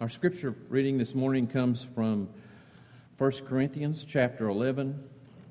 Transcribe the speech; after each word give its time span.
Our 0.00 0.08
scripture 0.08 0.54
reading 0.70 0.96
this 0.96 1.14
morning 1.14 1.46
comes 1.46 1.84
from 1.84 2.30
1 3.18 3.32
Corinthians 3.46 4.02
chapter 4.02 4.48
11, 4.48 4.98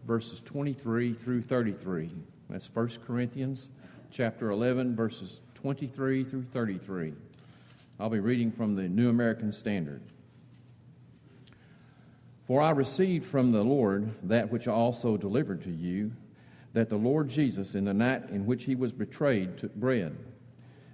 verses 0.07 0.41
23 0.41 1.13
through 1.13 1.43
33. 1.43 2.09
That's 2.49 2.73
1 2.73 2.89
Corinthians 3.05 3.69
chapter 4.09 4.49
11, 4.49 4.95
verses 4.95 5.41
23 5.53 6.23
through 6.23 6.45
33. 6.45 7.13
I'll 7.99 8.09
be 8.09 8.17
reading 8.17 8.51
from 8.51 8.73
the 8.73 8.89
New 8.89 9.09
American 9.09 9.51
Standard. 9.51 10.01
For 12.45 12.59
I 12.59 12.71
received 12.71 13.25
from 13.25 13.51
the 13.51 13.63
Lord 13.63 14.15
that 14.23 14.51
which 14.51 14.67
I 14.67 14.71
also 14.71 15.15
delivered 15.15 15.61
to 15.61 15.71
you, 15.71 16.11
that 16.73 16.89
the 16.89 16.97
Lord 16.97 17.29
Jesus, 17.29 17.75
in 17.75 17.85
the 17.85 17.93
night 17.93 18.31
in 18.31 18.47
which 18.47 18.65
he 18.65 18.73
was 18.73 18.93
betrayed, 18.93 19.59
took 19.59 19.75
bread. 19.75 20.17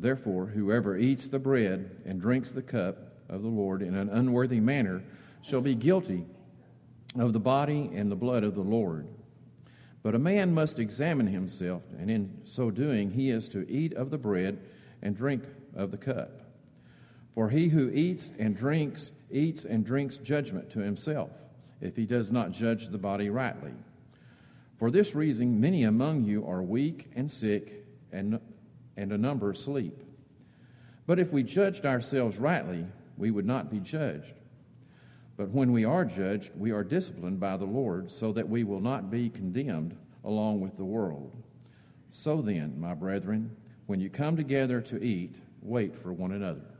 Therefore, 0.00 0.46
whoever 0.46 0.96
eats 0.96 1.28
the 1.28 1.40
bread 1.40 2.02
and 2.04 2.20
drinks 2.20 2.52
the 2.52 2.62
cup 2.62 2.98
of 3.28 3.42
the 3.42 3.48
Lord 3.48 3.82
in 3.82 3.96
an 3.96 4.08
unworthy 4.08 4.60
manner 4.60 5.02
shall 5.42 5.60
be 5.60 5.74
guilty 5.74 6.24
of 7.18 7.32
the 7.32 7.40
body 7.40 7.90
and 7.92 8.10
the 8.10 8.16
blood 8.16 8.44
of 8.44 8.54
the 8.54 8.60
Lord. 8.60 9.08
But 10.02 10.14
a 10.14 10.18
man 10.20 10.54
must 10.54 10.78
examine 10.78 11.26
himself, 11.26 11.82
and 11.98 12.10
in 12.10 12.40
so 12.44 12.70
doing, 12.70 13.10
he 13.10 13.30
is 13.30 13.48
to 13.48 13.68
eat 13.68 13.92
of 13.94 14.10
the 14.10 14.18
bread 14.18 14.60
and 15.02 15.16
drink 15.16 15.42
of 15.74 15.90
the 15.90 15.98
cup. 15.98 16.42
For 17.34 17.50
he 17.50 17.68
who 17.68 17.90
eats 17.90 18.30
and 18.38 18.56
drinks, 18.56 19.10
eats 19.30 19.64
and 19.64 19.84
drinks 19.84 20.16
judgment 20.16 20.70
to 20.70 20.80
himself, 20.80 21.32
if 21.80 21.96
he 21.96 22.06
does 22.06 22.30
not 22.30 22.52
judge 22.52 22.88
the 22.88 22.98
body 22.98 23.30
rightly. 23.30 23.72
For 24.76 24.92
this 24.92 25.16
reason, 25.16 25.60
many 25.60 25.82
among 25.82 26.24
you 26.24 26.46
are 26.46 26.62
weak 26.62 27.10
and 27.16 27.28
sick, 27.28 27.84
and, 28.12 28.38
and 28.98 29.12
a 29.12 29.18
number 29.18 29.54
sleep. 29.54 30.02
But 31.06 31.20
if 31.20 31.32
we 31.32 31.44
judged 31.44 31.86
ourselves 31.86 32.36
rightly, 32.36 32.84
we 33.16 33.30
would 33.30 33.46
not 33.46 33.70
be 33.70 33.78
judged. 33.78 34.34
But 35.36 35.50
when 35.50 35.70
we 35.70 35.84
are 35.84 36.04
judged, 36.04 36.50
we 36.56 36.72
are 36.72 36.82
disciplined 36.82 37.38
by 37.38 37.56
the 37.56 37.64
Lord, 37.64 38.10
so 38.10 38.32
that 38.32 38.48
we 38.48 38.64
will 38.64 38.80
not 38.80 39.08
be 39.08 39.30
condemned 39.30 39.96
along 40.24 40.60
with 40.60 40.76
the 40.76 40.84
world. 40.84 41.32
So 42.10 42.42
then, 42.42 42.78
my 42.78 42.92
brethren, 42.92 43.56
when 43.86 44.00
you 44.00 44.10
come 44.10 44.36
together 44.36 44.80
to 44.82 45.02
eat, 45.02 45.36
wait 45.62 45.96
for 45.96 46.12
one 46.12 46.32
another. 46.32 46.77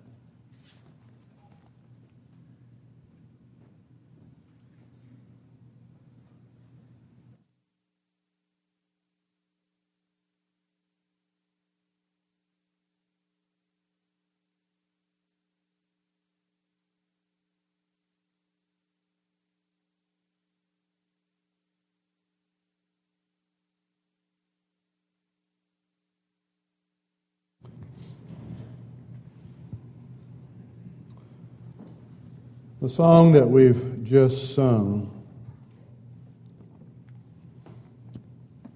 The 32.80 32.88
song 32.88 33.32
that 33.32 33.48
we've 33.48 34.04
just 34.04 34.54
sung, 34.54 35.18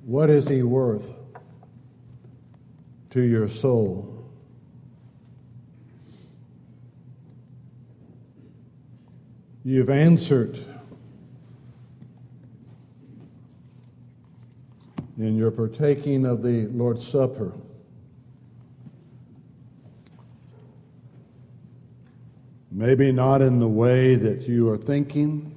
What 0.05 0.29
is 0.29 0.49
He 0.49 0.65
worth 0.65 1.15
to 3.11 3.21
your 3.23 3.47
soul? 3.47 4.29
You've 9.65 9.89
answered 9.89 10.59
in 15.17 15.37
your 15.37 15.53
partaking 15.53 16.27
of 16.27 16.43
the 16.43 16.67
Lord's 16.67 17.07
Supper. 17.07 17.53
Maybe 22.83 23.13
not 23.13 23.43
in 23.43 23.61
the 23.61 23.69
way 23.69 24.17
that 24.17 24.49
you 24.49 24.69
are 24.69 24.77
thinking. 24.77 25.55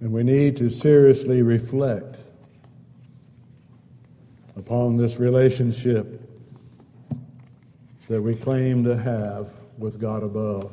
And 0.00 0.12
we 0.12 0.22
need 0.22 0.56
to 0.56 0.70
seriously 0.70 1.42
reflect 1.42 2.20
upon 4.56 4.96
this 4.96 5.18
relationship 5.20 6.22
that 8.08 8.22
we 8.22 8.34
claim 8.34 8.82
to 8.84 8.96
have 8.96 9.50
with 9.76 10.00
God 10.00 10.22
above. 10.22 10.72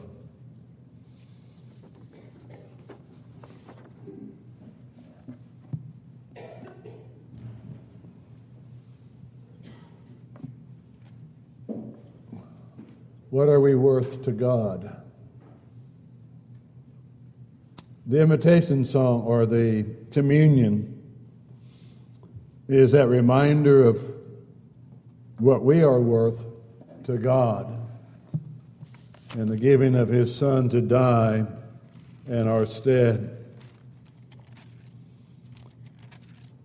What 13.34 13.50
are 13.50 13.60
we 13.60 13.74
worth 14.04 14.24
to 14.24 14.32
God? 14.32 15.02
The 18.06 18.22
invitation 18.22 18.84
song 18.84 19.22
or 19.22 19.46
the 19.46 19.86
communion 20.12 21.02
is 22.68 22.92
that 22.92 23.08
reminder 23.08 23.86
of 23.86 24.04
what 25.38 25.64
we 25.64 25.84
are 25.84 26.02
worth 26.02 26.46
to 27.06 27.18
God 27.18 27.80
and 29.36 29.48
the 29.48 29.58
giving 29.58 29.96
of 29.96 30.10
His 30.10 30.36
Son 30.36 30.68
to 30.70 30.82
die 30.82 31.46
in 32.28 32.48
our 32.48 32.66
stead. 32.66 33.40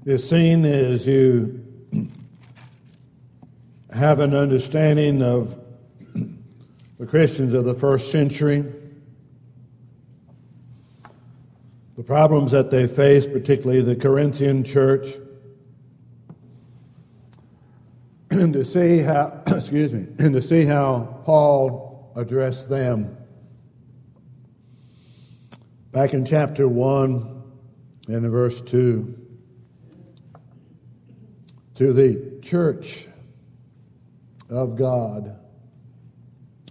Is 0.05 0.29
seen 0.29 0.65
as 0.65 1.07
you 1.07 1.65
have 3.95 4.21
an 4.21 4.35
understanding 4.35 5.23
of 5.23 5.68
the 6.99 7.07
Christians 7.07 7.55
of 7.55 7.65
the 7.65 7.75
first 7.75 8.11
century, 8.11 8.65
the 11.97 12.03
problems 12.03 12.51
that 12.51 12.71
they 12.71 12.87
faced, 12.87 13.33
particularly 13.33 13.83
the 13.83 13.97
Corinthian 13.97 14.65
church, 14.65 15.07
and 18.31 18.53
to 18.53 18.65
see 18.65 18.99
how, 18.99 19.43
excuse 19.47 19.93
me, 19.93 20.07
and 20.19 20.33
to 20.35 20.43
see 20.43 20.65
how 20.65 21.23
Paul 21.25 22.13
addressed 22.17 22.69
them. 22.69 23.17
Back 25.93 26.15
in 26.15 26.25
chapter 26.25 26.69
1 26.69 27.43
and 28.09 28.17
in 28.17 28.31
verse 28.31 28.61
2, 28.61 29.15
to 31.77 31.93
the 31.93 32.41
church 32.43 33.07
of 34.51 34.77
God 34.77 35.39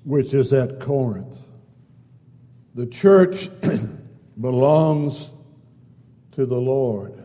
which 0.07 0.33
is 0.33 0.53
at 0.53 0.79
Corinth. 0.79 1.45
The 2.75 2.87
church 2.87 3.49
belongs 4.39 5.29
to 6.31 6.45
the 6.45 6.55
Lord. 6.55 7.21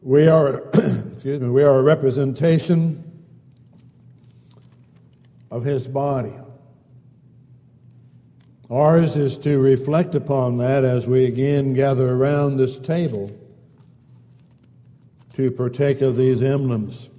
We 0.00 0.28
are, 0.28 0.62
excuse 0.72 1.42
me, 1.42 1.48
we 1.50 1.62
are 1.62 1.78
a 1.78 1.82
representation 1.82 3.04
of 5.50 5.62
his 5.62 5.86
body. 5.86 6.32
Ours 8.70 9.14
is 9.14 9.36
to 9.40 9.58
reflect 9.58 10.14
upon 10.14 10.56
that 10.56 10.84
as 10.84 11.06
we 11.06 11.26
again 11.26 11.74
gather 11.74 12.14
around 12.14 12.56
this 12.56 12.78
table 12.78 13.30
to 15.34 15.50
partake 15.50 16.00
of 16.00 16.16
these 16.16 16.42
emblems. 16.42 17.10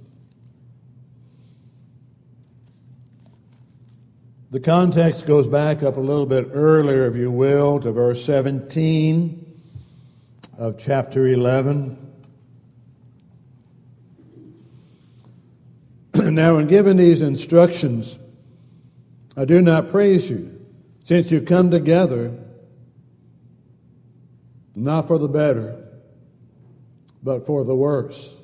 The 4.52 4.58
context 4.58 5.26
goes 5.26 5.46
back 5.46 5.84
up 5.84 5.96
a 5.96 6.00
little 6.00 6.26
bit 6.26 6.48
earlier, 6.52 7.06
if 7.06 7.14
you 7.14 7.30
will, 7.30 7.78
to 7.78 7.92
verse 7.92 8.24
17 8.24 9.62
of 10.58 10.76
chapter 10.76 11.28
11. 11.28 11.96
now, 16.14 16.58
in 16.58 16.66
giving 16.66 16.96
these 16.96 17.22
instructions, 17.22 18.18
I 19.36 19.44
do 19.44 19.62
not 19.62 19.88
praise 19.88 20.28
you, 20.28 20.60
since 21.04 21.30
you 21.30 21.40
come 21.42 21.70
together, 21.70 22.36
not 24.74 25.06
for 25.06 25.20
the 25.20 25.28
better, 25.28 25.80
but 27.22 27.46
for 27.46 27.62
the 27.62 27.76
worse. 27.76 28.36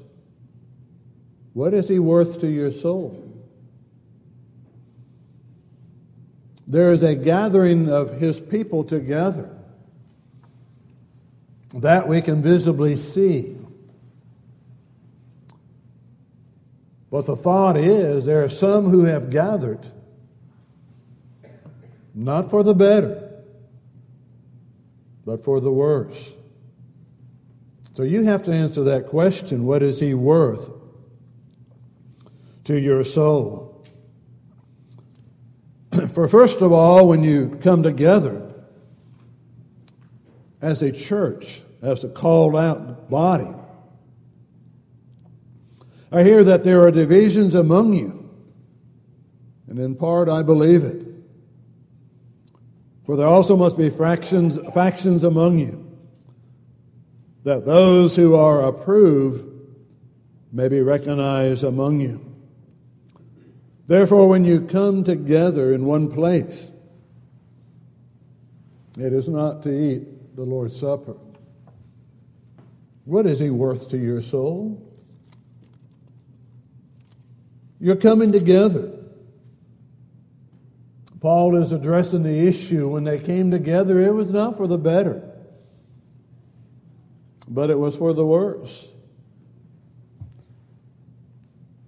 What 1.52 1.75
is 1.75 1.88
he 1.88 1.99
worth 1.99 2.38
to 2.43 2.47
your 2.49 2.70
soul? 2.70 3.25
There 6.67 6.93
is 6.93 7.03
a 7.03 7.15
gathering 7.15 7.89
of 7.89 8.19
his 8.19 8.41
people 8.41 8.83
together 8.83 9.51
that 11.75 12.09
we 12.09 12.21
can 12.21 12.43
visibly 12.43 12.97
see. 12.97 13.57
But 17.11 17.27
the 17.27 17.37
thought 17.37 17.77
is 17.77 18.25
there 18.25 18.43
are 18.43 18.49
some 18.49 18.87
who 18.87 19.05
have 19.05 19.31
gathered 19.31 19.87
not 22.15 22.49
for 22.51 22.65
the 22.65 22.75
better, 22.75 23.31
but 25.27 25.45
for 25.45 25.61
the 25.61 25.71
worse. 25.71 26.35
So 27.93 28.03
you 28.03 28.25
have 28.25 28.43
to 28.45 28.53
answer 28.53 28.83
that 28.85 29.07
question 29.07 29.67
what 29.67 29.83
is 29.83 30.01
he 30.01 30.15
worth 30.15 30.71
to 32.65 32.79
your 32.79 33.05
soul? 33.05 33.75
For 36.17 36.27
first 36.27 36.63
of 36.63 36.73
all, 36.73 37.07
when 37.09 37.23
you 37.23 37.59
come 37.61 37.83
together 37.83 38.51
as 40.63 40.81
a 40.81 40.91
church, 40.91 41.61
as 41.83 42.05
a 42.05 42.09
called 42.09 42.57
out 42.57 43.11
body, 43.11 43.55
I 46.11 46.23
hear 46.23 46.43
that 46.43 46.65
there 46.65 46.81
are 46.85 46.91
divisions 46.91 47.55
among 47.55 47.93
you, 47.93 48.31
and 49.69 49.79
in 49.79 49.95
part 49.95 50.31
I 50.31 50.43
believe 50.43 50.85
it. 50.85 51.07
For 53.05 53.15
there 53.19 53.27
also 53.27 53.55
must 53.55 53.77
be 53.77 53.91
fractions, 53.91 54.59
factions 54.73 55.23
among 55.23 55.59
you, 55.59 55.87
that 57.45 57.67
those 57.67 58.17
who 58.17 58.35
are 58.37 58.67
approved 58.67 59.45
may 60.51 60.69
be 60.69 60.81
recognized 60.81 61.62
among 61.62 62.01
you. 62.01 62.25
Therefore, 63.87 64.29
when 64.29 64.44
you 64.44 64.61
come 64.62 65.05
together 65.05 65.73
in 65.73 65.85
one 65.85 66.11
place, 66.11 66.73
it 68.99 69.12
is 69.12 69.29
not 69.29 69.62
to 69.62 69.71
eat 69.71 70.35
the 70.35 70.43
Lord's 70.43 70.79
Supper. 70.79 71.17
What 73.05 73.27
is 73.27 73.38
he 73.38 73.50
worth 73.50 73.88
to 73.91 73.97
your 73.97 74.21
soul? 74.21 74.83
You're 77.79 77.94
coming 77.94 78.33
together. 78.33 78.93
Paul 81.21 81.56
is 81.56 81.73
addressing 81.73 82.25
the 82.25 82.47
issue. 82.49 82.88
When 82.88 83.05
they 83.05 83.19
came 83.19 83.50
together, 83.50 84.00
it 84.00 84.12
was 84.12 84.31
not 84.31 84.56
for 84.56 84.67
the 84.67 84.79
better, 84.79 85.23
but 87.47 87.71
it 87.71 87.79
was 87.79 87.97
for 87.97 88.12
the 88.12 88.27
worse. 88.27 88.88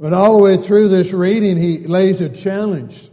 But 0.00 0.12
all 0.12 0.36
the 0.36 0.42
way 0.42 0.56
through 0.56 0.88
this 0.88 1.12
reading, 1.12 1.56
he 1.56 1.78
lays 1.78 2.20
a 2.20 2.28
challenge. 2.28 3.10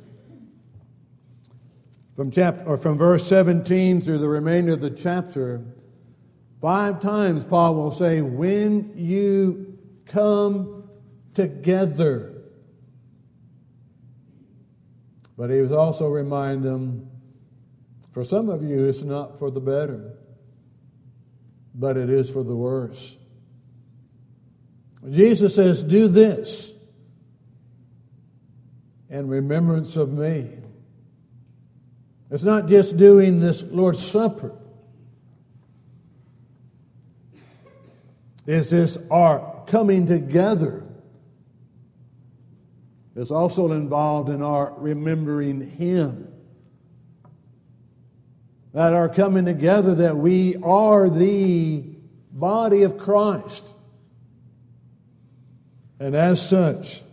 From, 2.15 2.31
chapter, 2.31 2.63
or 2.63 2.77
from 2.77 2.97
verse 2.97 3.27
17 3.27 4.01
through 4.01 4.19
the 4.19 4.29
remainder 4.29 4.73
of 4.73 4.81
the 4.81 4.91
chapter, 4.91 5.65
five 6.61 7.01
times 7.01 7.43
Paul 7.43 7.75
will 7.75 7.91
say, 7.91 8.21
When 8.21 8.93
you 8.95 9.77
come 10.05 10.87
together. 11.33 12.31
But 15.37 15.49
he 15.49 15.59
was 15.59 15.71
also 15.71 16.07
reminding 16.07 16.61
them, 16.61 17.09
for 18.13 18.23
some 18.23 18.47
of 18.47 18.63
you, 18.63 18.85
it's 18.85 19.01
not 19.01 19.37
for 19.37 19.51
the 19.51 19.59
better, 19.59 20.13
but 21.73 21.97
it 21.97 22.09
is 22.09 22.29
for 22.29 22.43
the 22.43 22.55
worse. 22.55 23.17
Jesus 25.09 25.53
says, 25.53 25.83
Do 25.83 26.07
this 26.07 26.74
in 29.15 29.29
remembrance 29.29 29.95
of 29.95 30.11
me. 30.11 30.51
It's 32.29 32.43
not 32.43 32.67
just 32.67 32.97
doing 32.97 33.39
this 33.39 33.63
Lord's 33.63 34.05
Supper. 34.05 34.53
Is 38.45 38.69
this 38.69 38.97
our 39.09 39.63
coming 39.67 40.05
together 40.05 40.83
It's 43.15 43.31
also 43.31 43.71
involved 43.71 44.27
in 44.27 44.41
our 44.41 44.73
remembering 44.77 45.61
Him. 45.61 46.27
That 48.73 48.93
our 48.93 49.07
coming 49.07 49.45
together, 49.45 49.95
that 49.95 50.17
we 50.17 50.57
are 50.57 51.09
the 51.09 51.81
body 52.33 52.83
of 52.83 52.97
Christ. 52.97 53.65
And 55.97 56.13
as 56.13 56.45
such, 56.45 57.03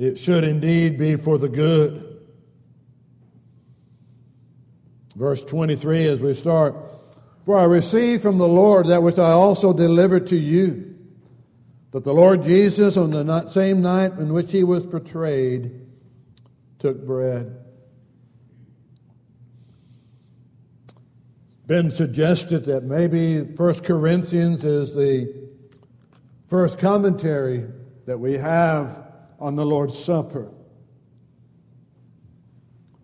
it 0.00 0.18
should 0.18 0.44
indeed 0.44 0.96
be 0.96 1.16
for 1.16 1.36
the 1.36 1.48
good. 1.48 2.06
Verse 5.14 5.44
23 5.44 6.08
as 6.08 6.20
we 6.20 6.32
start 6.32 6.74
For 7.44 7.58
I 7.58 7.64
received 7.64 8.22
from 8.22 8.38
the 8.38 8.48
Lord 8.48 8.86
that 8.86 9.02
which 9.02 9.18
I 9.18 9.32
also 9.32 9.74
delivered 9.74 10.26
to 10.28 10.36
you 10.36 10.96
that 11.90 12.04
the 12.04 12.14
Lord 12.14 12.42
Jesus, 12.42 12.96
on 12.96 13.10
the 13.10 13.46
same 13.46 13.82
night 13.82 14.12
in 14.12 14.32
which 14.32 14.52
he 14.52 14.64
was 14.64 14.86
betrayed, 14.86 15.86
took 16.78 17.04
bread. 17.04 17.56
Been 21.66 21.90
suggested 21.90 22.64
that 22.66 22.84
maybe 22.84 23.42
1 23.42 23.74
Corinthians 23.80 24.64
is 24.64 24.94
the 24.94 25.34
first 26.46 26.78
commentary 26.78 27.66
that 28.06 28.18
we 28.18 28.38
have 28.38 29.09
on 29.40 29.56
the 29.56 29.64
Lord's 29.64 29.98
Supper. 29.98 30.50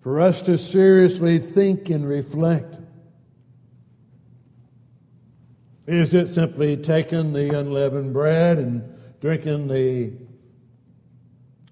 For 0.00 0.20
us 0.20 0.42
to 0.42 0.56
seriously 0.56 1.38
think 1.38 1.90
and 1.90 2.06
reflect 2.06 2.76
Is 5.86 6.14
it 6.14 6.34
simply 6.34 6.76
taking 6.76 7.32
the 7.32 7.56
unleavened 7.56 8.12
bread 8.12 8.58
and 8.58 8.82
drinking 9.20 9.68
the 9.68 10.12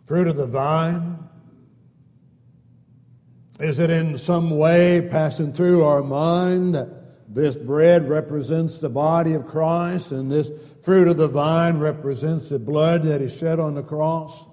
fruit 0.07 0.29
of 0.29 0.37
the 0.37 0.47
vine? 0.47 1.19
Is 3.59 3.81
it 3.81 3.91
in 3.91 4.17
some 4.17 4.51
way 4.51 5.09
passing 5.11 5.53
through 5.53 5.85
our 5.85 6.03
mind 6.03 6.77
that 6.77 6.89
this 7.35 7.57
bread 7.57 8.09
represents 8.09 8.79
the 8.79 8.89
body 8.89 9.33
of 9.33 9.49
Christ 9.49 10.13
and 10.13 10.31
this 10.31 10.49
fruit 10.83 11.09
of 11.09 11.17
the 11.17 11.29
vine 11.29 11.79
represents 11.79 12.51
the 12.51 12.59
blood 12.61 13.03
that 13.05 13.21
is 13.21 13.37
shed 13.37 13.59
on 13.59 13.75
the 13.75 13.83
cross? 13.83 14.45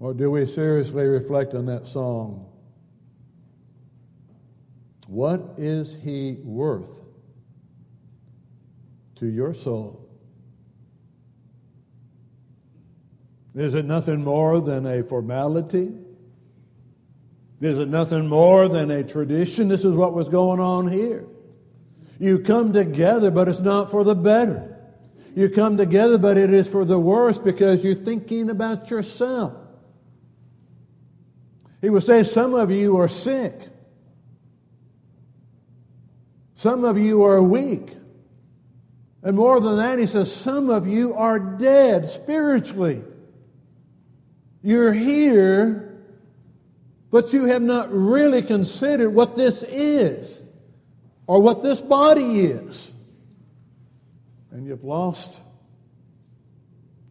Or 0.00 0.14
do 0.14 0.30
we 0.30 0.46
seriously 0.46 1.06
reflect 1.06 1.54
on 1.54 1.66
that 1.66 1.86
song? 1.86 2.46
What 5.06 5.54
is 5.56 5.96
he 6.02 6.36
worth 6.44 7.00
to 9.16 9.26
your 9.26 9.54
soul? 9.54 10.08
Is 13.54 13.74
it 13.74 13.86
nothing 13.86 14.22
more 14.22 14.60
than 14.60 14.86
a 14.86 15.02
formality? 15.02 15.92
Is 17.60 17.78
it 17.78 17.88
nothing 17.88 18.28
more 18.28 18.68
than 18.68 18.90
a 18.90 19.02
tradition? 19.02 19.66
This 19.66 19.84
is 19.84 19.96
what 19.96 20.14
was 20.14 20.28
going 20.28 20.60
on 20.60 20.86
here. 20.86 21.26
You 22.20 22.38
come 22.38 22.72
together, 22.72 23.32
but 23.32 23.48
it's 23.48 23.60
not 23.60 23.90
for 23.90 24.04
the 24.04 24.14
better. 24.14 24.76
You 25.34 25.48
come 25.48 25.76
together, 25.76 26.18
but 26.18 26.38
it 26.38 26.52
is 26.52 26.68
for 26.68 26.84
the 26.84 26.98
worse 26.98 27.38
because 27.38 27.82
you're 27.82 27.94
thinking 27.94 28.50
about 28.50 28.90
yourself. 28.90 29.54
He 31.80 31.90
would 31.90 32.02
say, 32.02 32.22
Some 32.22 32.54
of 32.54 32.70
you 32.70 32.96
are 32.96 33.08
sick. 33.08 33.54
Some 36.58 36.84
of 36.84 36.98
you 36.98 37.22
are 37.22 37.40
weak. 37.40 37.96
And 39.22 39.36
more 39.36 39.60
than 39.60 39.76
that, 39.76 39.98
he 39.98 40.06
says, 40.06 40.34
some 40.34 40.70
of 40.70 40.88
you 40.88 41.14
are 41.14 41.38
dead 41.38 42.08
spiritually. 42.08 43.02
You're 44.62 44.92
here, 44.92 46.00
but 47.12 47.32
you 47.32 47.44
have 47.44 47.62
not 47.62 47.92
really 47.92 48.42
considered 48.42 49.10
what 49.10 49.36
this 49.36 49.62
is 49.62 50.48
or 51.28 51.40
what 51.40 51.62
this 51.62 51.80
body 51.80 52.40
is. 52.40 52.92
And 54.50 54.66
you've 54.66 54.82
lost 54.82 55.40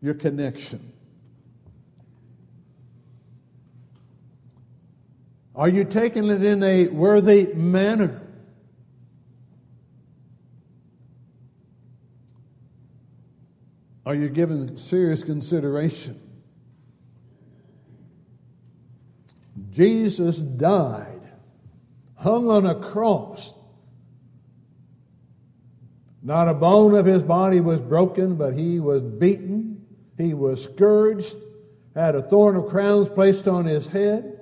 your 0.02 0.14
connection. 0.14 0.92
Are 5.58 5.68
you 5.68 5.86
taking 5.86 6.30
it 6.30 6.44
in 6.44 6.62
a 6.62 6.88
worthy 6.90 7.52
manner? 7.56 8.22
Are 14.06 14.14
you 14.14 14.30
giving 14.30 14.78
serious 14.78 15.24
consideration? 15.24 16.22
Jesus 19.72 20.38
died, 20.38 21.28
hung 22.16 22.52
on 22.52 22.68
a 22.68 22.76
cross. 22.76 23.56
Not 26.22 26.48
a 26.48 26.54
bone 26.54 26.94
of 26.94 27.08
his 27.08 27.24
body 27.24 27.62
was 27.62 27.80
broken, 27.80 28.36
but 28.36 28.54
he 28.54 28.80
was 28.80 29.02
beaten. 29.02 29.86
He 30.18 30.36
was 30.36 30.64
scourged, 30.64 31.36
had 31.96 32.14
a 32.14 32.22
thorn 32.22 32.56
of 32.56 32.68
crowns 32.68 33.10
placed 33.10 33.48
on 33.48 33.66
his 33.66 33.88
head 33.88 34.37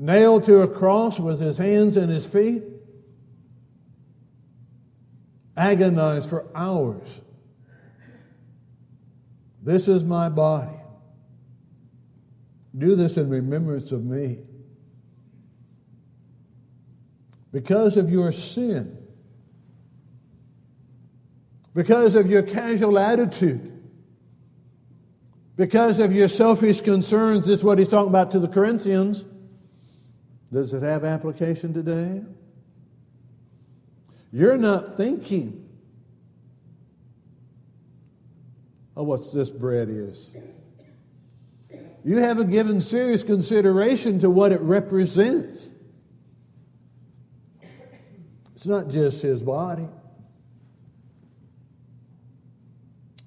nailed 0.00 0.44
to 0.44 0.62
a 0.62 0.68
cross 0.68 1.20
with 1.20 1.38
his 1.38 1.58
hands 1.58 1.96
and 1.98 2.10
his 2.10 2.26
feet, 2.26 2.64
agonized 5.56 6.28
for 6.28 6.46
hours. 6.54 7.20
This 9.62 9.88
is 9.88 10.02
my 10.02 10.30
body. 10.30 10.72
Do 12.76 12.96
this 12.96 13.18
in 13.18 13.28
remembrance 13.28 13.92
of 13.92 14.02
me. 14.02 14.38
Because 17.52 17.98
of 17.98 18.10
your 18.10 18.32
sin, 18.32 18.96
because 21.74 22.14
of 22.14 22.30
your 22.30 22.42
casual 22.42 22.98
attitude, 22.98 23.66
because 25.56 25.98
of 25.98 26.10
your 26.10 26.28
selfish 26.28 26.80
concerns, 26.80 27.44
this 27.44 27.58
is 27.58 27.64
what 27.64 27.78
he's 27.78 27.88
talking 27.88 28.08
about 28.08 28.30
to 28.30 28.38
the 28.38 28.48
Corinthians. 28.48 29.26
Does 30.52 30.72
it 30.72 30.82
have 30.82 31.04
application 31.04 31.72
today? 31.72 32.22
You're 34.32 34.58
not 34.58 34.96
thinking 34.96 35.68
of 38.96 39.06
what 39.06 39.32
this 39.32 39.50
bread 39.50 39.88
is. 39.88 40.32
You 42.04 42.16
haven't 42.18 42.50
given 42.50 42.80
serious 42.80 43.22
consideration 43.22 44.18
to 44.20 44.30
what 44.30 44.52
it 44.52 44.60
represents. 44.60 45.74
It's 48.56 48.66
not 48.66 48.88
just 48.88 49.22
his 49.22 49.42
body, 49.42 49.88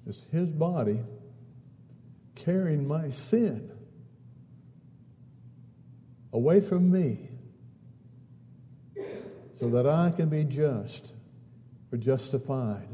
it's 0.06 0.20
his 0.30 0.48
body 0.50 1.00
carrying 2.34 2.86
my 2.86 3.08
sin 3.08 3.70
away 6.34 6.60
from 6.60 6.90
me 6.90 7.28
so 9.58 9.70
that 9.70 9.86
I 9.86 10.10
can 10.10 10.28
be 10.28 10.42
just 10.42 11.12
or 11.92 11.96
justified 11.96 12.88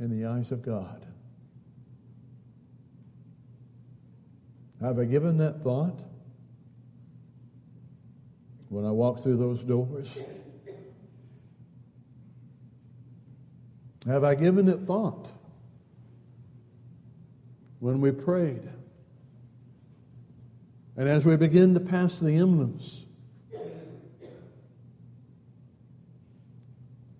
in 0.00 0.10
the 0.10 0.26
eyes 0.26 0.50
of 0.50 0.62
God. 0.62 1.06
Have 4.80 4.98
I 4.98 5.04
given 5.04 5.38
that 5.38 5.62
thought 5.62 6.00
when 8.68 8.84
I 8.84 8.90
walk 8.90 9.20
through 9.22 9.36
those 9.36 9.62
doors? 9.62 10.18
Have 14.06 14.24
I 14.24 14.34
given 14.34 14.68
it 14.68 14.80
thought 14.80 15.30
when 17.78 18.00
we 18.00 18.10
prayed? 18.10 18.68
And 21.00 21.08
as 21.08 21.24
we 21.24 21.34
begin 21.38 21.72
to 21.72 21.80
pass 21.80 22.18
the 22.18 22.36
emblems, 22.36 23.06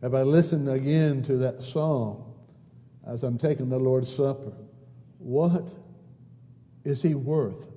have 0.03 0.15
I 0.15 0.21
listened 0.21 0.69
again 0.69 1.23
to 1.23 1.39
that 1.39 1.63
song 1.63 2.35
as 3.07 3.23
I'm 3.23 3.39
taking 3.39 3.71
the 3.71 3.79
Lord's 3.79 4.15
Supper? 4.15 4.53
What 5.17 5.65
is 6.85 7.01
he 7.01 7.15
worth 7.15 7.71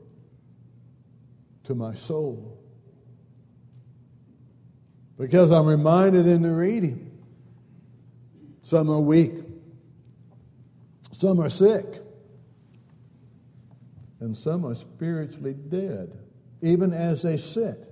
to 1.63 1.73
my 1.73 1.93
soul? 1.93 2.61
Because 5.17 5.51
I'm 5.51 5.67
reminded 5.67 6.27
in 6.27 6.41
the 6.41 6.51
reading 6.51 7.11
some 8.61 8.89
are 8.89 8.99
weak, 8.99 9.35
some 11.13 11.39
are 11.39 11.47
sick, 11.47 12.02
and 14.23 14.35
some 14.35 14.65
are 14.65 14.75
spiritually 14.75 15.53
dead, 15.53 16.17
even 16.61 16.93
as 16.93 17.21
they 17.21 17.37
sit 17.37 17.89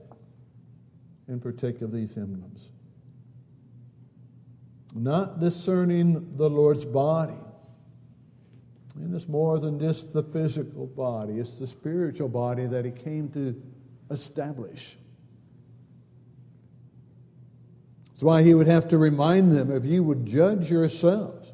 and 1.28 1.42
partake 1.42 1.82
of 1.82 1.92
these 1.92 2.18
emblems. 2.18 2.70
Not 4.94 5.40
discerning 5.40 6.36
the 6.36 6.50
Lord's 6.50 6.86
body 6.86 7.38
and 8.96 9.16
it's 9.16 9.28
more 9.28 9.60
than 9.60 9.80
just 9.80 10.14
the 10.14 10.24
physical 10.24 10.86
body, 10.86 11.40
it's 11.40 11.56
the 11.56 11.68
spiritual 11.68 12.30
body 12.30 12.66
that 12.66 12.86
he 12.86 12.92
came 12.92 13.30
to 13.30 13.60
establish. 14.10 14.98
That's 18.12 18.24
why 18.24 18.44
he 18.44 18.54
would 18.54 18.68
have 18.68 18.88
to 18.90 18.98
remind 18.98 19.54
them 19.54 19.72
if 19.72 19.86
you 19.86 20.04
would 20.04 20.26
judge 20.26 20.70
yourselves. 20.70 21.52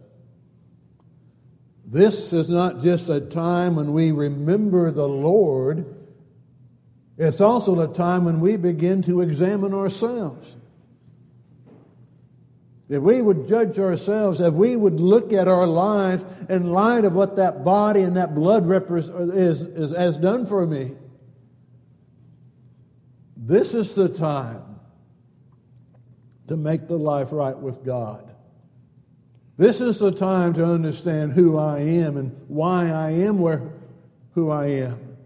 This 1.89 2.33
is 2.33 2.49
not 2.49 2.81
just 2.83 3.09
a 3.09 3.21
time 3.21 3.77
when 3.77 3.93
we 3.93 4.11
remember 4.11 4.91
the 4.91 5.07
Lord, 5.07 5.95
it's 7.17 7.39
also 7.39 7.79
a 7.79 7.93
time 7.93 8.25
when 8.25 8.41
we 8.41 8.57
begin 8.57 9.01
to 9.03 9.21
examine 9.21 9.73
ourselves. 9.73 10.57
If 12.89 13.01
we 13.01 13.21
would 13.21 13.47
judge 13.47 13.79
ourselves, 13.79 14.41
if 14.41 14.53
we 14.53 14.75
would 14.75 14.99
look 14.99 15.31
at 15.31 15.47
our 15.47 15.65
lives 15.65 16.25
in 16.49 16.71
light 16.71 17.05
of 17.05 17.13
what 17.13 17.37
that 17.37 17.63
body 17.63 18.01
and 18.01 18.17
that 18.17 18.35
blood 18.35 18.69
is, 18.91 19.09
is, 19.61 19.91
has 19.91 20.17
done 20.17 20.45
for 20.45 20.65
me, 20.65 20.91
this 23.35 23.73
is 23.73 23.95
the 23.95 24.09
time 24.09 24.79
to 26.47 26.57
make 26.57 26.87
the 26.87 26.97
life 26.97 27.31
right 27.31 27.57
with 27.57 27.83
God. 27.85 28.26
This 29.57 29.81
is 29.81 29.97
the 29.97 30.11
time 30.11 30.53
to 30.53 30.65
understand 30.65 31.33
who 31.33 31.57
I 31.57 31.79
am 31.79 32.15
and 32.15 32.39
why 32.47 32.91
I 32.91 33.09
am 33.09 33.39
where, 33.39 33.73
who 34.33 34.51
I 34.51 34.67
am. 34.67 35.17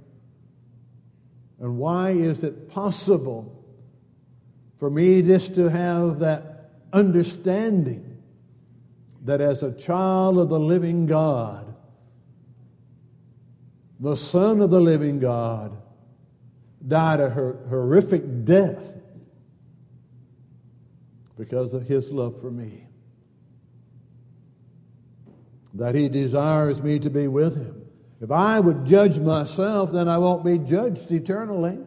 And 1.60 1.78
why 1.78 2.12
is 2.12 2.42
it 2.42 2.70
possible 2.70 3.64
for 4.78 4.90
me 4.90 5.22
just 5.22 5.54
to 5.56 5.70
have 5.70 6.20
that 6.20 6.72
understanding 6.94 8.24
that 9.26 9.42
as 9.42 9.64
a 9.64 9.74
child 9.74 10.40
of 10.40 10.48
the 10.48 10.60
living 10.60 11.06
God, 11.06 11.76
the 14.00 14.16
Son 14.16 14.62
of 14.62 14.72
the 14.72 14.82
living 14.82 15.20
God 15.20 15.78
died 16.88 17.20
a 17.20 17.30
horrific 17.30 18.46
death 18.46 18.96
because 21.38 21.74
of 21.74 21.86
his 21.86 22.12
love 22.12 22.40
for 22.40 22.50
me. 22.50 22.88
That 25.74 25.96
he 25.96 26.10
desires 26.10 26.82
me 26.82 27.00
to 27.00 27.10
be 27.10 27.28
with 27.28 27.56
him. 27.56 27.86
If 28.20 28.30
I 28.30 28.60
would 28.60 28.86
judge 28.86 29.20
myself, 29.20 29.92
then 29.92 30.08
I 30.08 30.18
won't 30.18 30.46
be 30.46 30.60
judged 30.60 31.12
eternally. 31.12 31.80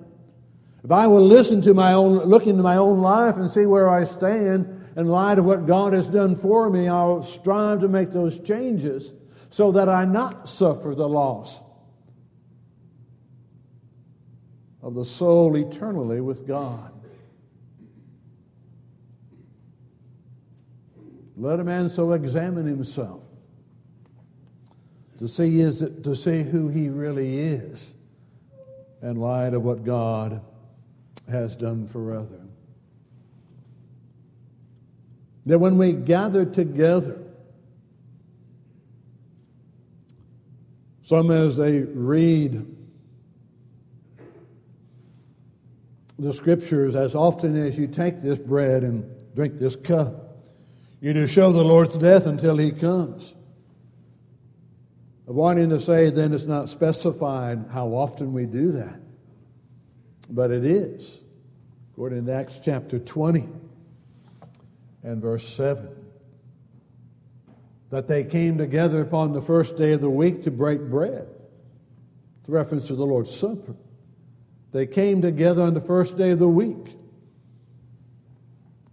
If 0.83 0.91
I 0.91 1.07
will 1.07 1.26
listen 1.26 1.62
to 1.62 1.75
my 1.75 1.93
own, 1.93 2.19
look 2.19 2.47
into 2.47 2.62
my 2.62 2.76
own 2.76 3.00
life 3.00 3.37
and 3.37 3.50
see 3.50 3.67
where 3.67 3.88
I 3.88 4.05
stand, 4.05 4.85
in 4.97 5.07
light 5.07 5.38
of 5.38 5.45
what 5.45 5.67
God 5.67 5.93
has 5.93 6.09
done 6.09 6.35
for 6.37 6.71
me, 6.71 6.88
I'll 6.88 7.23
strive 7.23 7.81
to 7.81 7.88
make 7.88 8.11
those 8.11 8.38
changes 8.41 9.12
so 9.50 9.73
that 9.73 9.88
I 9.88 10.05
not 10.05 10.49
suffer 10.49 10.95
the 10.95 11.09
loss 11.09 11.61
of 14.83 14.95
the 14.95 15.05
soul 15.05 15.57
eternally 15.57 16.21
with 16.21 16.47
God. 16.47 16.93
Let 21.37 21.59
a 21.61 21.64
man 21.64 21.88
so 21.88 22.12
examine 22.12 22.67
himself 22.67 23.25
to 25.25 25.28
see, 25.28 25.59
is 25.59 25.83
to 26.02 26.14
see 26.14 26.43
who 26.43 26.69
he 26.69 26.90
really 26.90 27.38
is 27.38 27.95
in 29.00 29.16
light 29.16 29.54
of 29.54 29.62
what 29.62 29.83
God 29.83 30.43
has 31.31 31.57
done 31.57 31.87
for 31.87 32.14
others. 32.14 32.40
That 35.47 35.59
when 35.59 35.78
we 35.78 35.95
gather 35.95 36.45
together, 36.45 37.23
some 41.04 41.31
as 41.31 41.57
they 41.57 41.81
read 41.81 42.76
the 46.19 46.35
scriptures, 46.35 46.95
as 46.95 47.14
often 47.14 47.57
as 47.57 47.78
you 47.78 47.87
take 47.87 48.21
this 48.21 48.38
bread 48.38 48.83
and 48.83 49.11
drink 49.35 49.59
this 49.59 49.75
cup, 49.75 50.37
you 51.00 51.14
do 51.14 51.26
show 51.26 51.50
the 51.50 51.64
Lord's 51.64 51.97
death 51.97 52.26
until 52.26 52.59
he 52.59 52.71
comes. 52.71 53.35
Wanting 55.33 55.71
to 55.71 55.81
say 55.81 56.11
then 56.11 56.33
it's 56.33 56.45
not 56.45 56.69
specified 56.69 57.66
how 57.73 57.88
often 57.88 58.33
we 58.33 58.47
do 58.47 58.73
that, 58.73 59.00
but 60.28 60.50
it 60.50 60.64
is, 60.64 61.21
according 61.93 62.26
to 62.26 62.33
Acts 62.33 62.61
chapter 62.62 62.99
20 62.99 63.49
and 65.02 65.23
verse 65.23 65.49
7 65.49 65.88
that 67.95 68.09
they 68.09 68.25
came 68.25 68.59
together 68.59 69.02
upon 69.02 69.33
the 69.33 69.40
first 69.40 69.76
day 69.76 69.93
of 69.93 70.00
the 70.00 70.11
week 70.11 70.43
to 70.43 70.50
break 70.50 70.81
bread. 70.81 71.28
It's 72.40 72.49
reference 72.49 72.88
to 72.88 72.97
the 72.97 73.07
Lord's 73.07 73.35
Supper. 73.35 73.76
They 74.73 74.87
came 74.87 75.23
together 75.23 75.62
on 75.62 75.75
the 75.75 75.81
first 75.81 76.19
day 76.19 76.33
of 76.33 76.40
the 76.40 76.49
week. 76.49 76.97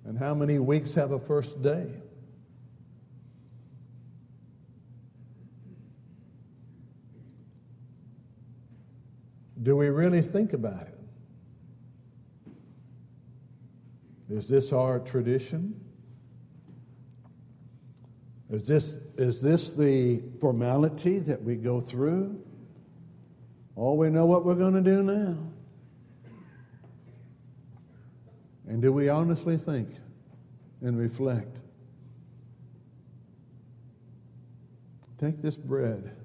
And 0.05 0.19
how 0.19 0.35
many 0.35 0.59
weeks 0.59 0.93
have 0.93 1.11
a 1.11 1.19
first 1.19 1.63
day? 1.63 1.87
Do 9.63 9.75
we 9.75 9.89
really 9.89 10.21
think 10.21 10.53
about 10.53 10.87
it? 10.87 10.97
Is 14.29 14.47
this 14.47 14.71
our 14.71 14.99
tradition? 14.99 15.79
Is 18.49 18.65
this, 18.65 18.97
is 19.17 19.41
this 19.41 19.73
the 19.73 20.23
formality 20.39 21.19
that 21.19 21.41
we 21.41 21.55
go 21.55 21.79
through? 21.79 22.41
All 23.75 23.97
we 23.97 24.09
know 24.09 24.25
what 24.25 24.45
we're 24.45 24.55
going 24.55 24.73
to 24.73 24.81
do 24.81 25.03
now. 25.03 25.37
And 28.67 28.81
do 28.81 28.91
we 28.91 29.09
honestly 29.09 29.57
think 29.57 29.89
and 30.81 30.97
reflect? 30.97 31.57
Take 35.17 35.41
this 35.41 35.55
bread 35.55 36.15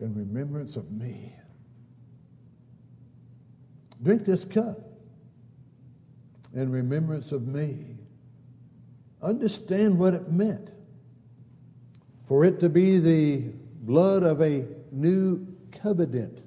in 0.00 0.14
remembrance 0.14 0.76
of 0.76 0.90
me. 0.90 1.34
Drink 4.02 4.24
this 4.24 4.44
cup 4.44 4.80
in 6.54 6.70
remembrance 6.70 7.32
of 7.32 7.46
me. 7.46 7.96
Understand 9.22 9.98
what 9.98 10.14
it 10.14 10.30
meant 10.30 10.70
for 12.26 12.44
it 12.44 12.60
to 12.60 12.68
be 12.68 12.98
the 12.98 13.52
blood 13.82 14.22
of 14.22 14.40
a 14.42 14.66
new 14.90 15.46
covenant, 15.70 16.42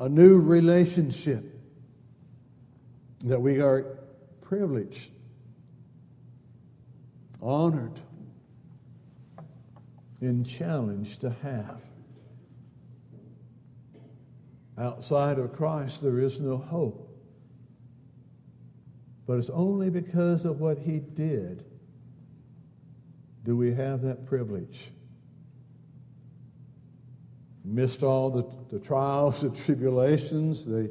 a 0.00 0.08
new 0.08 0.38
relationship 0.38 1.44
that 3.24 3.40
we 3.40 3.60
are 3.60 3.98
privileged, 4.40 5.12
honored, 7.40 8.00
and 10.20 10.46
challenged 10.46 11.20
to 11.20 11.30
have. 11.42 11.80
Outside 14.82 15.38
of 15.38 15.52
Christ, 15.52 16.02
there 16.02 16.18
is 16.18 16.40
no 16.40 16.56
hope. 16.56 17.08
But 19.28 19.38
it's 19.38 19.50
only 19.50 19.90
because 19.90 20.44
of 20.44 20.58
what 20.58 20.76
He 20.76 20.98
did 20.98 21.64
do 23.44 23.56
we 23.56 23.72
have 23.72 24.02
that 24.02 24.26
privilege. 24.26 24.90
Missed 27.64 28.02
all 28.02 28.28
the, 28.28 28.44
the 28.76 28.84
trials, 28.84 29.42
the 29.42 29.50
tribulations, 29.50 30.64
the 30.64 30.90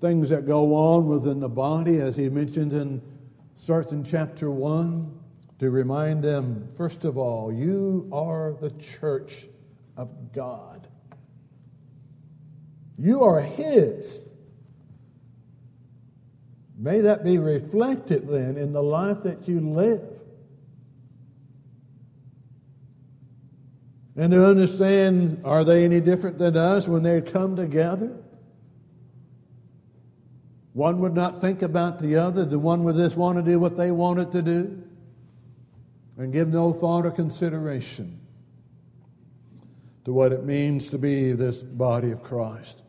things 0.00 0.30
that 0.30 0.44
go 0.44 0.74
on 0.74 1.06
within 1.06 1.38
the 1.38 1.48
body, 1.48 2.00
as 2.00 2.16
he 2.16 2.28
mentioned 2.28 2.72
in 2.72 3.00
starts 3.54 3.92
in 3.92 4.02
chapter 4.02 4.50
one, 4.50 5.16
to 5.60 5.70
remind 5.70 6.24
them, 6.24 6.68
first 6.76 7.04
of 7.04 7.16
all, 7.16 7.52
you 7.52 8.08
are 8.12 8.54
the 8.60 8.70
church 8.72 9.46
of 9.96 10.32
God. 10.32 10.87
You 12.98 13.22
are 13.22 13.40
His. 13.40 14.28
May 16.76 17.00
that 17.00 17.24
be 17.24 17.38
reflected 17.38 18.28
then 18.28 18.56
in 18.56 18.72
the 18.72 18.82
life 18.82 19.22
that 19.22 19.48
you 19.48 19.60
live. 19.60 20.02
And 24.16 24.32
to 24.32 24.44
understand, 24.44 25.42
are 25.44 25.64
they 25.64 25.84
any 25.84 26.00
different 26.00 26.38
than 26.38 26.56
us 26.56 26.88
when 26.88 27.04
they 27.04 27.20
come 27.20 27.54
together? 27.54 28.16
One 30.72 30.98
would 31.00 31.14
not 31.14 31.40
think 31.40 31.62
about 31.62 32.00
the 32.00 32.16
other. 32.16 32.44
The 32.44 32.58
one 32.58 32.82
would 32.84 32.96
just 32.96 33.16
want 33.16 33.38
to 33.38 33.42
do 33.42 33.60
what 33.60 33.76
they 33.76 33.90
wanted 33.92 34.32
to 34.32 34.42
do 34.42 34.82
and 36.16 36.32
give 36.32 36.48
no 36.48 36.72
thought 36.72 37.06
or 37.06 37.12
consideration 37.12 38.20
to 40.04 40.12
what 40.12 40.32
it 40.32 40.44
means 40.44 40.88
to 40.90 40.98
be 40.98 41.32
this 41.32 41.62
body 41.62 42.10
of 42.10 42.22
Christ. 42.22 42.82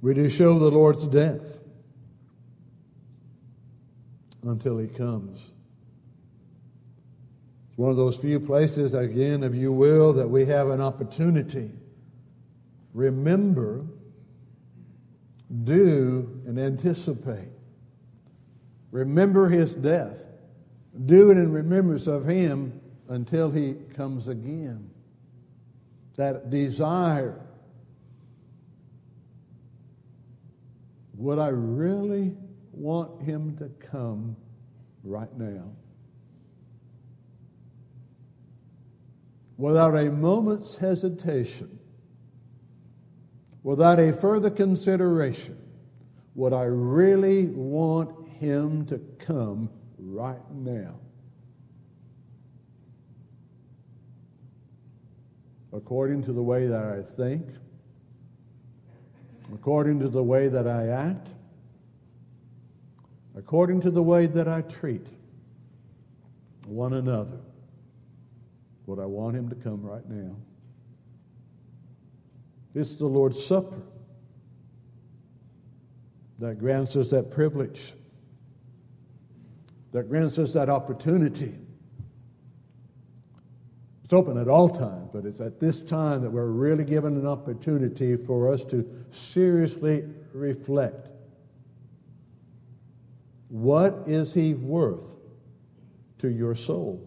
We 0.00 0.14
do 0.14 0.28
show 0.28 0.58
the 0.58 0.70
Lord's 0.70 1.06
death 1.06 1.60
until 4.42 4.78
He 4.78 4.88
comes. 4.88 5.50
It's 7.68 7.78
one 7.78 7.90
of 7.90 7.96
those 7.96 8.16
few 8.16 8.40
places, 8.40 8.94
again, 8.94 9.42
if 9.42 9.54
you 9.54 9.72
will, 9.72 10.12
that 10.14 10.28
we 10.28 10.46
have 10.46 10.70
an 10.70 10.80
opportunity 10.80 11.70
remember, 12.98 13.86
do, 15.64 16.42
and 16.46 16.58
anticipate. 16.58 17.48
Remember 18.90 19.48
his 19.48 19.74
death. 19.74 20.24
Do 21.06 21.30
it 21.30 21.38
in 21.38 21.52
remembrance 21.52 22.06
of 22.06 22.26
him 22.26 22.80
until 23.08 23.50
he 23.50 23.74
comes 23.94 24.28
again. 24.28 24.90
That 26.16 26.50
desire. 26.50 27.40
Would 31.18 31.40
I 31.40 31.48
really 31.48 32.36
want 32.72 33.22
him 33.22 33.56
to 33.56 33.68
come 33.84 34.36
right 35.02 35.36
now? 35.36 35.64
Without 39.56 39.96
a 39.96 40.12
moment's 40.12 40.76
hesitation, 40.76 41.80
without 43.64 43.98
a 43.98 44.12
further 44.12 44.48
consideration, 44.48 45.58
would 46.36 46.52
I 46.52 46.62
really 46.62 47.46
want 47.46 48.28
him 48.28 48.86
to 48.86 48.98
come 49.18 49.70
right 49.98 50.48
now? 50.52 50.94
According 55.72 56.22
to 56.22 56.32
the 56.32 56.42
way 56.42 56.68
that 56.68 56.84
I 56.84 57.02
think, 57.02 57.48
according 59.54 60.00
to 60.00 60.08
the 60.08 60.22
way 60.22 60.48
that 60.48 60.66
I 60.66 60.88
act, 60.88 61.28
according 63.36 63.80
to 63.82 63.90
the 63.90 64.02
way 64.02 64.26
that 64.26 64.48
I 64.48 64.62
treat 64.62 65.06
one 66.66 66.94
another, 66.94 67.38
would 68.86 68.98
I 68.98 69.06
want 69.06 69.36
him 69.36 69.48
to 69.48 69.54
come 69.54 69.82
right 69.82 70.08
now? 70.08 70.34
It's 72.74 72.94
the 72.94 73.06
Lord's 73.06 73.42
Supper 73.44 73.82
that 76.38 76.58
grants 76.58 76.94
us 76.96 77.08
that 77.10 77.30
privilege, 77.30 77.92
that 79.92 80.08
grants 80.08 80.38
us 80.38 80.52
that 80.52 80.68
opportunity. 80.68 81.54
It's 84.08 84.14
open 84.14 84.38
at 84.38 84.48
all 84.48 84.70
times, 84.70 85.10
but 85.12 85.26
it's 85.26 85.38
at 85.38 85.60
this 85.60 85.82
time 85.82 86.22
that 86.22 86.30
we're 86.30 86.46
really 86.46 86.82
given 86.82 87.14
an 87.18 87.26
opportunity 87.26 88.16
for 88.16 88.50
us 88.50 88.64
to 88.64 88.90
seriously 89.10 90.02
reflect. 90.32 91.10
What 93.50 94.04
is 94.06 94.32
he 94.32 94.54
worth 94.54 95.14
to 96.20 96.28
your 96.28 96.54
soul? 96.54 97.06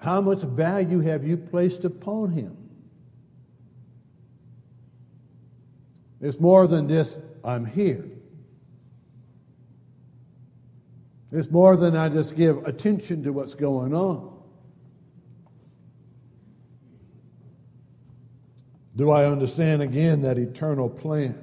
How 0.00 0.22
much 0.22 0.40
value 0.40 1.00
have 1.00 1.22
you 1.22 1.36
placed 1.36 1.84
upon 1.84 2.30
him? 2.30 2.56
It's 6.22 6.40
more 6.40 6.66
than 6.66 6.88
just, 6.88 7.18
I'm 7.44 7.66
here. 7.66 8.08
It's 11.34 11.50
more 11.50 11.76
than 11.76 11.96
I 11.96 12.08
just 12.08 12.36
give 12.36 12.64
attention 12.64 13.24
to 13.24 13.32
what's 13.32 13.54
going 13.54 13.92
on. 13.92 14.32
Do 18.94 19.10
I 19.10 19.24
understand 19.24 19.82
again 19.82 20.22
that 20.22 20.38
eternal 20.38 20.88
plan 20.88 21.36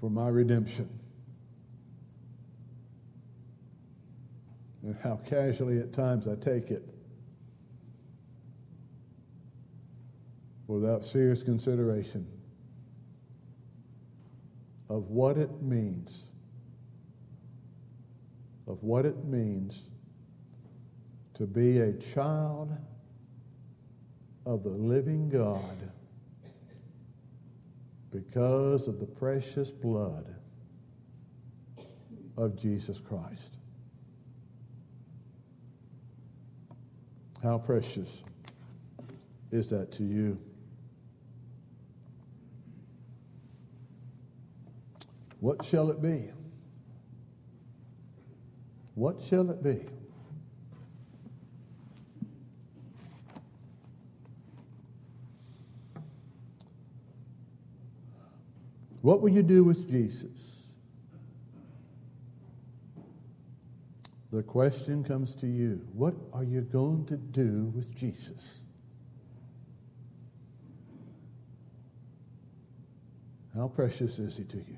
for 0.00 0.10
my 0.10 0.28
redemption? 0.28 0.90
and 4.82 4.96
how 5.02 5.16
casually 5.28 5.78
at 5.78 5.92
times 5.92 6.28
I 6.28 6.36
take 6.36 6.70
it 6.70 6.88
without 10.68 11.04
serious 11.04 11.42
consideration 11.42 12.24
of 14.88 15.10
what 15.10 15.36
it 15.36 15.62
means, 15.62 16.24
of 18.66 18.82
what 18.82 19.04
it 19.04 19.24
means 19.24 19.82
to 21.34 21.46
be 21.46 21.78
a 21.78 21.92
child 21.92 22.76
of 24.46 24.62
the 24.62 24.70
living 24.70 25.28
God 25.28 25.90
because 28.12 28.88
of 28.88 29.00
the 29.00 29.06
precious 29.06 29.70
blood 29.70 30.34
of 32.36 32.60
Jesus 32.60 33.00
Christ. 33.00 33.56
How 37.42 37.58
precious 37.58 38.22
is 39.52 39.70
that 39.70 39.92
to 39.92 40.04
you? 40.04 40.38
What 45.40 45.64
shall 45.64 45.90
it 45.90 46.00
be? 46.00 46.30
What 48.94 49.20
shall 49.22 49.50
it 49.50 49.62
be? 49.62 49.86
What 59.02 59.20
will 59.20 59.30
you 59.30 59.42
do 59.42 59.62
with 59.62 59.88
Jesus? 59.88 60.62
The 64.32 64.42
question 64.42 65.04
comes 65.04 65.34
to 65.36 65.46
you 65.46 65.80
What 65.92 66.14
are 66.32 66.42
you 66.42 66.62
going 66.62 67.06
to 67.06 67.16
do 67.16 67.72
with 67.74 67.94
Jesus? 67.94 68.60
How 73.54 73.68
precious 73.68 74.18
is 74.18 74.36
he 74.36 74.44
to 74.44 74.56
you? 74.56 74.76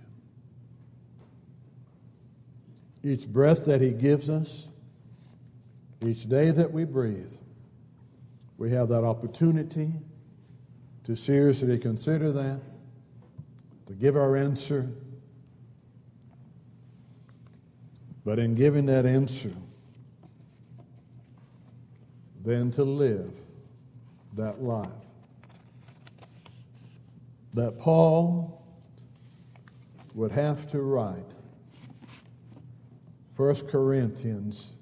Each 3.08 3.26
breath 3.26 3.64
that 3.64 3.80
he 3.80 3.88
gives 3.88 4.28
us, 4.28 4.68
each 6.04 6.28
day 6.28 6.50
that 6.50 6.70
we 6.70 6.84
breathe, 6.84 7.32
we 8.58 8.70
have 8.72 8.90
that 8.90 9.02
opportunity 9.02 9.94
to 11.04 11.16
seriously 11.16 11.78
consider 11.78 12.30
that, 12.32 12.60
to 13.86 13.94
give 13.94 14.14
our 14.14 14.36
answer. 14.36 14.90
But 18.26 18.38
in 18.38 18.54
giving 18.54 18.84
that 18.86 19.06
answer, 19.06 19.54
then 22.44 22.70
to 22.72 22.84
live 22.84 23.32
that 24.36 24.62
life. 24.62 24.90
That 27.54 27.78
Paul 27.78 28.62
would 30.12 30.32
have 30.32 30.70
to 30.72 30.82
write 30.82 31.37
1 33.38 33.68
Corinthians 33.68 34.72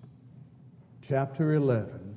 chapter 1.07 1.53
11, 1.53 2.17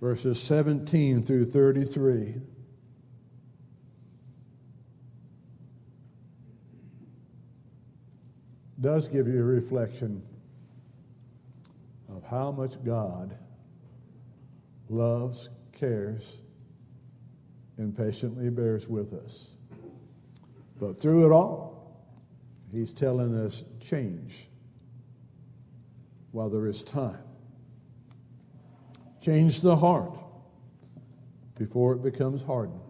verses 0.00 0.40
17 0.40 1.22
through 1.22 1.44
33. 1.44 2.36
Does 8.80 9.08
give 9.08 9.28
you 9.28 9.40
a 9.40 9.44
reflection 9.44 10.22
of 12.08 12.24
how 12.24 12.50
much 12.50 12.82
God 12.82 13.36
loves, 14.88 15.50
cares, 15.72 16.24
and 17.76 17.94
patiently 17.94 18.48
bears 18.48 18.88
with 18.88 19.12
us. 19.12 19.50
But 20.80 20.98
through 20.98 21.26
it 21.26 21.30
all, 21.30 22.08
He's 22.72 22.94
telling 22.94 23.38
us 23.38 23.64
change 23.78 24.48
while 26.32 26.50
there 26.50 26.66
is 26.66 26.82
time. 26.82 27.18
Change 29.22 29.60
the 29.60 29.76
heart 29.76 30.18
before 31.56 31.92
it 31.92 32.02
becomes 32.02 32.42
hardened. 32.42 32.80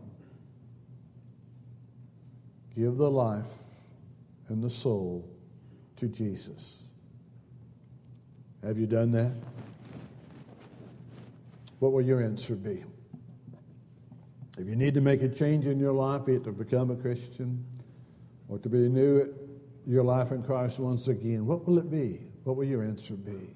Give 2.75 2.97
the 2.97 3.11
life 3.11 3.45
and 4.49 4.63
the 4.63 4.71
soul 4.71 5.29
to 5.97 6.09
Jesus. 6.09 6.85
Have 8.65 8.79
you 8.79 8.87
done 8.87 9.13
that? 9.13 9.33
What 11.81 11.93
will 11.93 12.03
your 12.03 12.23
answer 12.23 12.55
be? 12.55 12.85
If 14.57 14.69
you 14.69 14.77
need 14.77 14.95
to 14.95 15.01
make 15.01 15.23
a 15.23 15.29
change 15.29 15.67
in 15.67 15.81
your 15.81 15.93
life, 15.93 16.25
be 16.25 16.37
it 16.37 16.45
to 16.45 16.53
become 16.53 16.91
a 16.91 16.97
Christian 16.97 17.65
or 18.49 18.59
to 18.59 18.69
be 18.69 18.89
new 18.89 19.35
your 19.87 20.05
life 20.05 20.31
in 20.31 20.43
Christ 20.43 20.79
once 20.79 21.09
again, 21.09 21.45
what 21.47 21.67
will 21.67 21.79
it 21.79 21.91
be? 21.91 22.21
What 22.45 22.57
will 22.57 22.65
your 22.65 22.83
answer 22.83 23.15
be? 23.15 23.55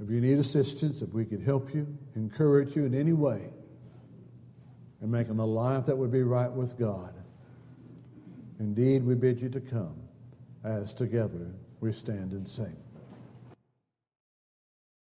If 0.00 0.10
you 0.10 0.20
need 0.20 0.38
assistance, 0.38 1.02
if 1.02 1.10
we 1.10 1.24
could 1.24 1.42
help 1.42 1.74
you, 1.74 1.86
encourage 2.14 2.76
you 2.76 2.84
in 2.84 2.94
any 2.94 3.12
way 3.12 3.50
in 5.02 5.10
making 5.10 5.38
a 5.38 5.46
life 5.46 5.86
that 5.86 5.96
would 5.96 6.10
be 6.10 6.22
right 6.22 6.50
with 6.50 6.78
God, 6.78 7.14
indeed 8.58 9.04
we 9.04 9.14
bid 9.14 9.40
you 9.40 9.48
to 9.50 9.60
come 9.60 9.94
as 10.64 10.92
together 10.92 11.52
we 11.80 11.92
stand 11.92 12.32
and 12.32 12.48
sing. 12.48 12.76